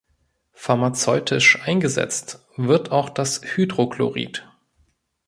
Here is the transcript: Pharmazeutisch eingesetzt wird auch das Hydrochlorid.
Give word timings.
Pharmazeutisch 0.53 1.61
eingesetzt 1.67 2.43
wird 2.57 2.89
auch 2.91 3.07
das 3.07 3.39
Hydrochlorid. 3.43 4.49